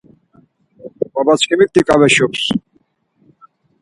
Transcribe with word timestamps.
Babaçkimikti 1.13 1.81
ǩave 1.87 2.07
şums. 2.15 2.41